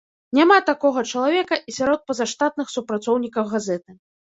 Няма 0.37 0.55
такога 0.69 1.03
чалавека 1.11 1.61
і 1.69 1.77
сярод 1.79 2.01
пазаштатных 2.11 2.67
супрацоўнікаў 2.79 3.43
газеты. 3.59 3.91